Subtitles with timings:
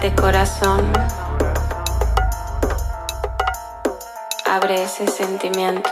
[0.00, 0.90] de corazón.
[4.46, 5.90] Abre ese sentimiento.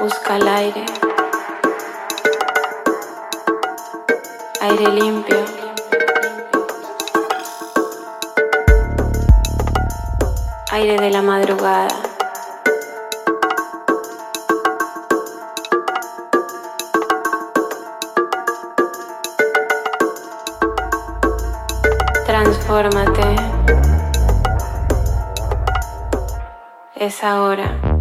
[0.00, 0.84] Busca el aire.
[4.60, 5.44] Aire limpio.
[10.72, 12.03] Aire de la madrugada.
[22.74, 23.36] Transfórmate.
[26.96, 27.93] Es ahora.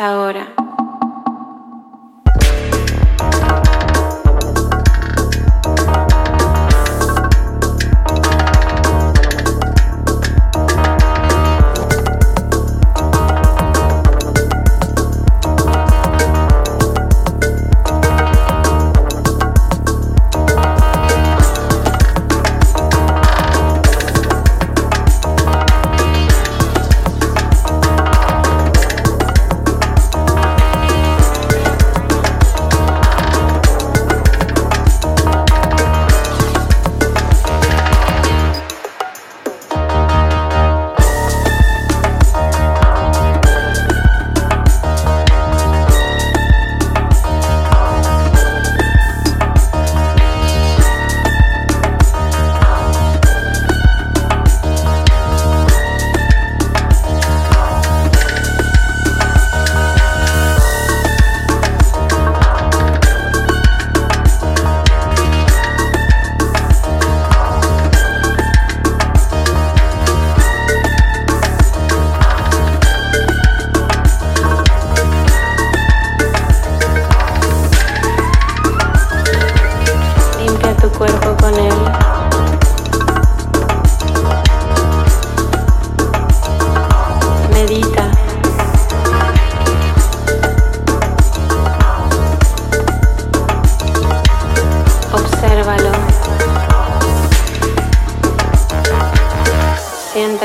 [0.00, 0.67] Ahora.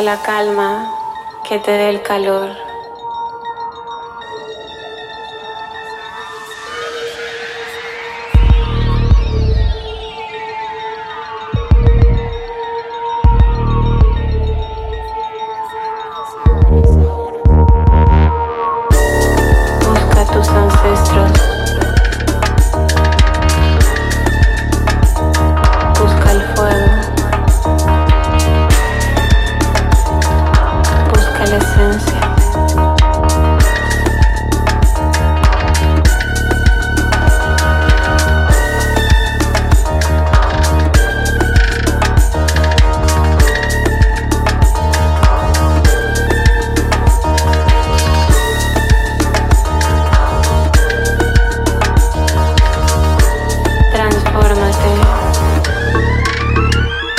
[0.04, 0.92] La calma
[1.48, 2.73] que te dé el calor.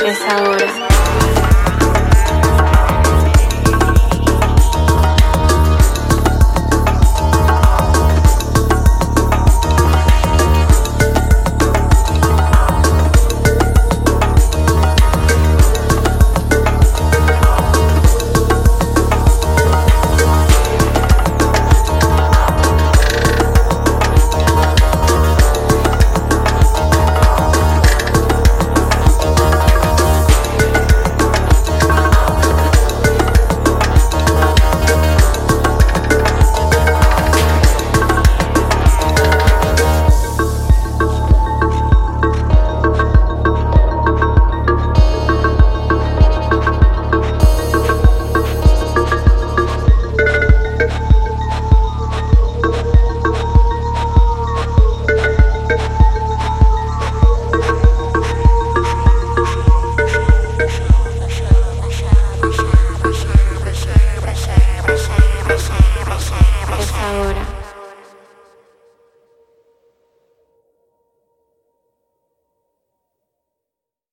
[0.06, 0.93] es ahora.